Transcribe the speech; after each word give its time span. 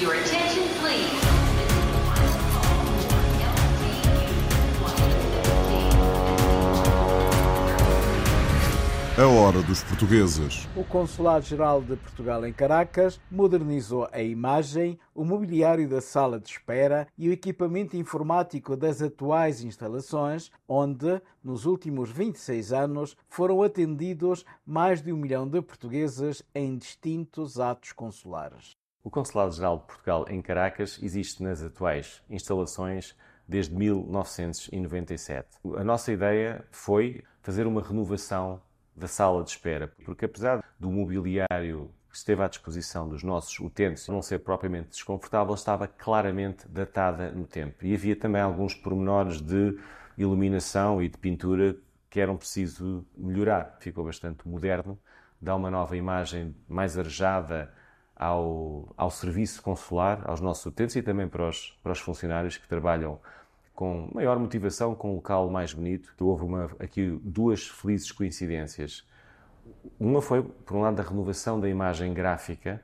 Your 0.00 0.12
attention, 0.12 0.66
please. 0.80 1.08
A 9.16 9.26
hora 9.28 9.62
dos 9.62 9.84
portugueses. 9.84 10.66
O 10.74 10.82
Consulado-Geral 10.82 11.80
de 11.80 11.94
Portugal 11.94 12.44
em 12.44 12.52
Caracas 12.52 13.20
modernizou 13.30 14.08
a 14.10 14.20
imagem, 14.20 14.98
o 15.14 15.24
mobiliário 15.24 15.88
da 15.88 16.00
sala 16.00 16.40
de 16.40 16.48
espera 16.48 17.06
e 17.16 17.28
o 17.28 17.32
equipamento 17.32 17.96
informático 17.96 18.76
das 18.76 19.00
atuais 19.00 19.62
instalações, 19.62 20.50
onde, 20.66 21.22
nos 21.44 21.66
últimos 21.66 22.10
26 22.10 22.72
anos, 22.72 23.16
foram 23.28 23.62
atendidos 23.62 24.44
mais 24.66 25.00
de 25.00 25.12
um 25.12 25.16
milhão 25.16 25.46
de 25.48 25.62
portugueses 25.62 26.42
em 26.52 26.76
distintos 26.76 27.60
atos 27.60 27.92
consulares. 27.92 28.76
O 29.04 29.10
Consulado-Geral 29.10 29.80
de 29.80 29.84
Portugal 29.84 30.24
em 30.30 30.40
Caracas 30.40 30.98
existe 31.02 31.42
nas 31.42 31.62
atuais 31.62 32.22
instalações 32.30 33.14
desde 33.46 33.74
1997. 33.74 35.46
A 35.76 35.84
nossa 35.84 36.10
ideia 36.10 36.64
foi 36.70 37.22
fazer 37.42 37.66
uma 37.66 37.82
renovação 37.82 38.62
da 38.96 39.06
sala 39.06 39.44
de 39.44 39.50
espera, 39.50 39.92
porque 40.06 40.24
apesar 40.24 40.64
do 40.80 40.90
mobiliário 40.90 41.90
que 42.08 42.16
esteve 42.16 42.44
à 42.44 42.48
disposição 42.48 43.06
dos 43.06 43.22
nossos 43.22 43.60
utentes 43.60 44.08
não 44.08 44.22
ser 44.22 44.38
propriamente 44.38 44.88
desconfortável, 44.88 45.52
estava 45.54 45.86
claramente 45.86 46.66
datada 46.66 47.30
no 47.30 47.46
tempo. 47.46 47.84
E 47.84 47.92
havia 47.92 48.16
também 48.16 48.40
alguns 48.40 48.72
pormenores 48.72 49.38
de 49.38 49.78
iluminação 50.16 51.02
e 51.02 51.10
de 51.10 51.18
pintura 51.18 51.76
que 52.08 52.20
eram 52.20 52.38
preciso 52.38 53.06
melhorar. 53.14 53.76
Ficou 53.80 54.06
bastante 54.06 54.48
moderno, 54.48 54.98
dá 55.38 55.54
uma 55.54 55.70
nova 55.70 55.94
imagem 55.94 56.56
mais 56.66 56.96
arejada 56.96 57.70
ao, 58.24 58.88
ao 58.96 59.10
serviço 59.10 59.60
consular, 59.60 60.22
aos 60.24 60.40
nossos 60.40 60.64
utentes 60.64 60.96
e 60.96 61.02
também 61.02 61.28
para 61.28 61.46
os, 61.46 61.78
para 61.82 61.92
os 61.92 62.00
funcionários 62.00 62.56
que 62.56 62.66
trabalham 62.66 63.20
com 63.74 64.08
maior 64.14 64.38
motivação, 64.38 64.94
com 64.94 65.12
um 65.12 65.14
local 65.16 65.50
mais 65.50 65.74
bonito. 65.74 66.14
Houve 66.18 66.44
uma, 66.44 66.70
aqui 66.78 67.20
duas 67.22 67.68
felizes 67.68 68.10
coincidências. 68.10 69.06
Uma 70.00 70.22
foi, 70.22 70.42
por 70.42 70.76
um 70.76 70.80
lado, 70.80 71.00
a 71.00 71.02
renovação 71.02 71.60
da 71.60 71.68
imagem 71.68 72.14
gráfica 72.14 72.80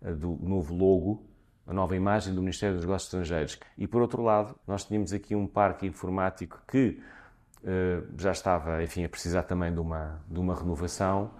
eh, 0.00 0.12
do 0.12 0.38
novo 0.40 0.74
logo, 0.74 1.24
a 1.66 1.72
nova 1.72 1.96
imagem 1.96 2.32
do 2.32 2.40
Ministério 2.40 2.76
dos 2.76 2.84
Negócios 2.84 3.08
Estrangeiros. 3.08 3.58
E, 3.76 3.86
por 3.86 4.00
outro 4.00 4.22
lado, 4.22 4.54
nós 4.64 4.84
tínhamos 4.84 5.12
aqui 5.12 5.34
um 5.34 5.46
parque 5.46 5.86
informático 5.86 6.62
que 6.68 7.00
uh, 7.62 8.06
já 8.16 8.30
estava, 8.30 8.82
enfim, 8.82 9.04
a 9.04 9.08
precisar 9.08 9.42
também 9.42 9.72
de 9.72 9.80
uma, 9.80 10.20
de 10.28 10.38
uma 10.38 10.54
renovação. 10.54 11.32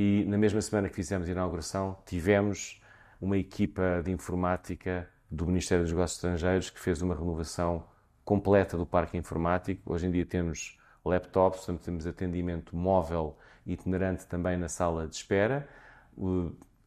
E, 0.00 0.24
na 0.26 0.38
mesma 0.38 0.62
semana 0.62 0.88
que 0.88 0.94
fizemos 0.94 1.28
a 1.28 1.32
inauguração, 1.32 1.98
tivemos 2.06 2.80
uma 3.20 3.36
equipa 3.36 4.00
de 4.00 4.12
informática 4.12 5.10
do 5.28 5.44
Ministério 5.44 5.82
dos 5.82 5.92
Negócios 5.92 6.18
Estrangeiros 6.18 6.70
que 6.70 6.78
fez 6.78 7.02
uma 7.02 7.16
renovação 7.16 7.82
completa 8.24 8.76
do 8.76 8.86
parque 8.86 9.16
informático. 9.16 9.92
Hoje 9.92 10.06
em 10.06 10.12
dia 10.12 10.24
temos 10.24 10.78
laptops, 11.04 11.66
temos 11.82 12.06
atendimento 12.06 12.76
móvel 12.76 13.36
itinerante 13.66 14.24
também 14.28 14.56
na 14.56 14.68
sala 14.68 15.08
de 15.08 15.16
espera, 15.16 15.68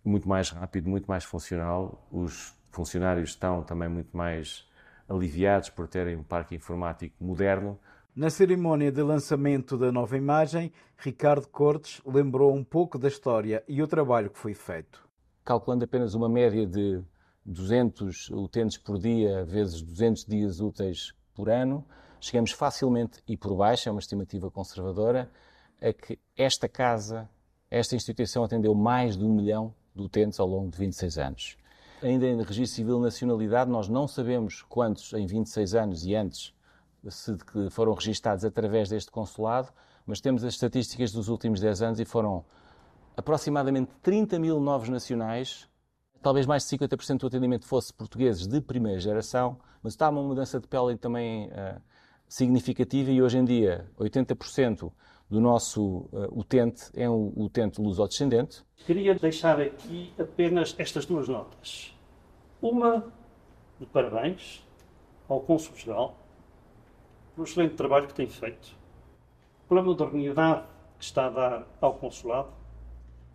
muito 0.06 0.30
mais 0.30 0.50
rápido, 0.50 0.90
muito 0.90 1.08
mais 1.08 1.26
funcional. 1.26 2.08
Os 2.10 2.58
funcionários 2.72 3.32
estão 3.32 3.62
também 3.62 3.90
muito 3.90 4.16
mais 4.16 4.66
aliviados 5.10 5.70
por 5.70 5.86
terem 5.86 6.16
um 6.16 6.24
parque 6.24 6.56
informático 6.56 7.22
moderno. 7.22 7.78
Na 8.14 8.30
cerimónia 8.30 8.92
de 8.92 9.02
lançamento 9.02 9.78
da 9.78 9.90
nova 9.90 10.18
imagem, 10.18 10.74
Ricardo 10.98 11.48
Cortes 11.48 12.02
lembrou 12.06 12.54
um 12.54 12.62
pouco 12.62 13.00
da 13.00 13.08
história 13.08 13.64
e 13.70 13.82
o 13.82 13.88
trabalho 13.88 14.30
que 14.30 14.38
foi 14.38 14.54
feito. 14.54 15.08
Calculando 15.46 15.86
apenas 15.86 16.14
uma 16.14 16.28
média 16.28 16.68
de 16.68 17.02
200 17.46 18.30
utentes 18.32 18.78
por 18.78 19.00
dia 19.00 19.46
vezes 19.46 19.82
200 19.82 20.26
dias 20.26 20.60
úteis 20.60 21.14
por 21.34 21.50
ano, 21.50 21.86
chegamos 22.20 22.52
facilmente, 22.52 23.24
e 23.26 23.38
por 23.38 23.56
baixo, 23.56 23.88
é 23.88 23.92
uma 23.94 24.02
estimativa 24.02 24.52
conservadora, 24.52 25.32
a 25.82 25.94
que 25.94 26.20
esta 26.36 26.68
casa, 26.68 27.30
esta 27.70 27.96
instituição 27.96 28.44
atendeu 28.44 28.76
mais 28.76 29.16
de 29.16 29.24
um 29.24 29.34
milhão 29.34 29.74
de 29.96 30.04
utentes 30.04 30.38
ao 30.38 30.48
longo 30.48 30.70
de 30.70 30.78
26 30.78 31.18
anos. 31.18 31.58
Ainda 32.04 32.28
em 32.28 32.36
registro 32.44 32.76
civil 32.76 33.00
nacionalidade, 33.00 33.72
nós 33.72 33.88
não 33.88 34.06
sabemos 34.06 34.64
quantos 34.64 35.14
em 35.14 35.26
26 35.26 35.76
anos 35.76 36.06
e 36.06 36.14
antes 36.14 36.54
se 37.10 37.36
foram 37.70 37.94
registados 37.94 38.46
através 38.46 38.90
deste 38.90 39.12
consulado, 39.12 39.70
mas 40.06 40.22
temos 40.22 40.44
as 40.44 40.54
estatísticas 40.54 41.12
dos 41.12 41.28
últimos 41.28 41.60
10 41.60 41.82
anos 41.82 42.00
e 42.00 42.06
foram 42.06 42.46
aproximadamente 43.16 43.92
30 44.02 44.40
mil 44.40 44.60
novos 44.60 44.90
nacionais 44.90 45.70
talvez 46.22 46.46
mais 46.46 46.68
de 46.68 46.78
50% 46.78 47.20
do 47.20 47.28
atendimento 47.28 47.66
fosse 47.66 47.94
portugueses 47.94 48.48
de 48.48 48.62
primeira 48.62 49.00
geração, 49.00 49.58
mas 49.82 49.94
está 49.94 50.10
uma 50.10 50.22
mudança 50.22 50.60
de 50.60 50.68
pele 50.68 50.96
também 50.98 51.48
uh, 51.48 51.82
significativa 52.28 53.12
e 53.12 53.22
hoje 53.22 53.38
em 53.38 53.46
dia 53.46 53.90
80% 54.00 54.92
do 55.30 55.42
nosso 55.42 56.10
uh, 56.12 56.40
utente 56.40 56.92
é 56.94 57.10
um 57.10 57.34
utente 57.36 57.82
luso-descendente. 57.82 58.64
Queria 58.86 59.16
deixar 59.16 59.60
aqui 59.60 60.14
apenas 60.20 60.76
estas 60.78 61.06
duas 61.06 61.28
notas. 61.28 61.96
Uma 62.62 63.06
de 63.80 63.86
parabéns 63.88 64.64
ao 65.28 65.40
Cônsul-Geral 65.40 66.18
pelo 67.36 67.46
excelente 67.46 67.76
trabalho 67.76 68.08
que 68.08 68.14
tem 68.14 68.28
feito, 68.28 68.76
pela 69.68 69.82
modernidade 69.82 70.66
que 70.98 71.04
está 71.04 71.28
a 71.28 71.30
dar 71.30 71.68
ao 71.80 71.96
Consulado, 71.96 72.50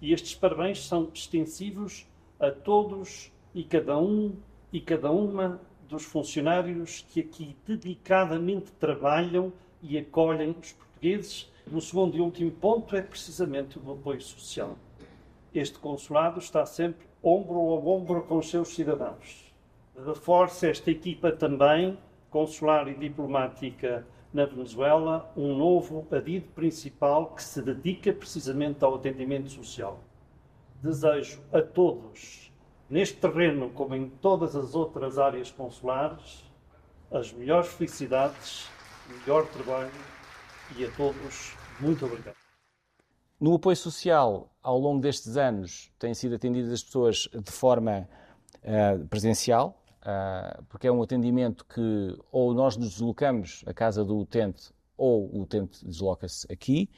e 0.00 0.12
estes 0.12 0.34
parabéns 0.34 0.86
são 0.86 1.10
extensivos 1.12 2.06
a 2.38 2.50
todos 2.50 3.32
e 3.54 3.64
cada 3.64 3.98
um 3.98 4.36
e 4.72 4.80
cada 4.80 5.10
uma 5.10 5.60
dos 5.88 6.04
funcionários 6.04 7.06
que 7.08 7.20
aqui 7.20 7.56
dedicadamente 7.66 8.72
trabalham 8.72 9.52
e 9.82 9.96
acolhem 9.96 10.54
os 10.60 10.72
portugueses. 10.72 11.50
O 11.72 11.80
segundo 11.80 12.16
e 12.16 12.20
último 12.20 12.50
ponto 12.50 12.94
é 12.94 13.02
precisamente 13.02 13.78
o 13.78 13.92
apoio 13.92 14.20
social. 14.20 14.76
Este 15.54 15.78
consulado 15.78 16.38
está 16.38 16.66
sempre 16.66 17.06
ombro 17.22 17.58
a 17.58 17.74
ombro 17.76 18.22
com 18.22 18.38
os 18.38 18.50
seus 18.50 18.68
cidadãos. 18.68 19.52
Reforça 20.04 20.68
esta 20.68 20.90
equipa 20.90 21.32
também, 21.32 21.96
consular 22.36 22.86
e 22.86 22.94
diplomática 22.94 24.06
na 24.30 24.44
Venezuela, 24.44 25.32
um 25.34 25.56
novo 25.56 26.06
adido 26.10 26.48
principal 26.48 27.34
que 27.34 27.42
se 27.42 27.62
dedica 27.62 28.12
precisamente 28.12 28.84
ao 28.84 28.96
atendimento 28.96 29.48
social 29.48 29.98
desejo 30.82 31.40
a 31.50 31.62
todos, 31.62 32.52
neste 32.90 33.16
terreno 33.16 33.70
como 33.70 33.94
em 33.94 34.10
todas 34.10 34.54
as 34.54 34.74
outras 34.74 35.18
áreas 35.18 35.50
consulares, 35.50 36.44
as 37.10 37.32
melhores 37.32 37.68
felicidades, 37.68 38.68
melhor 39.08 39.46
trabalho 39.46 39.90
e 40.76 40.84
a 40.84 40.90
todos 40.90 41.56
muito 41.80 42.04
obrigado. 42.04 42.36
No 43.40 43.54
apoio 43.54 43.76
social, 43.76 44.54
ao 44.62 44.78
longo 44.78 45.00
destes 45.00 45.38
anos, 45.38 45.90
têm 45.98 46.12
sido 46.12 46.34
atendidas 46.34 46.70
as 46.70 46.82
pessoas 46.82 47.30
de 47.32 47.50
forma 47.50 48.06
uh, 48.62 49.06
presencial, 49.08 49.82
uh, 50.06 50.62
porque 50.68 50.86
é 50.86 50.92
um 50.92 51.02
atendimento 51.02 51.64
que 51.64 52.16
ou 52.30 52.54
nós 52.54 52.76
nos 52.76 52.90
deslocamos 52.90 53.64
à 53.66 53.74
casa 53.74 54.04
do 54.04 54.16
utente 54.16 54.72
ou 54.96 55.28
o 55.34 55.42
utente 55.42 55.84
desloca-se 55.84 56.46
aqui. 56.50 56.88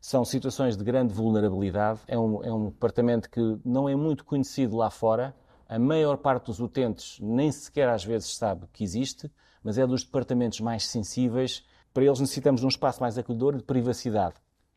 São 0.00 0.24
situações 0.24 0.76
de 0.76 0.84
grande 0.84 1.14
vulnerabilidade. 1.14 2.00
É 2.06 2.18
um, 2.18 2.44
é 2.44 2.52
um 2.52 2.66
departamento 2.66 3.30
que 3.30 3.40
não 3.64 3.88
é 3.88 3.96
muito 3.96 4.24
conhecido 4.24 4.76
lá 4.76 4.90
fora. 4.90 5.34
A 5.68 5.78
maior 5.78 6.18
parte 6.18 6.46
dos 6.46 6.60
utentes 6.60 7.18
nem 7.20 7.50
sequer 7.50 7.88
às 7.88 8.04
vezes 8.04 8.36
sabe 8.36 8.66
que 8.72 8.84
existe, 8.84 9.30
mas 9.64 9.78
é 9.78 9.86
dos 9.86 10.04
departamentos 10.04 10.60
mais 10.60 10.86
sensíveis. 10.86 11.64
Para 11.92 12.04
eles 12.04 12.20
necessitamos 12.20 12.60
de 12.60 12.66
um 12.66 12.68
espaço 12.68 13.00
mais 13.00 13.16
acolhedor 13.16 13.54
e 13.54 13.58
de 13.58 13.64
privacidade. 13.64 14.34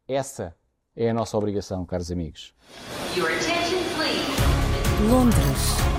Essa 0.07 0.55
é 0.95 1.09
a 1.09 1.13
nossa 1.13 1.37
obrigação, 1.37 1.85
caros 1.85 2.11
amigos. 2.11 2.55
Londres. 5.09 5.98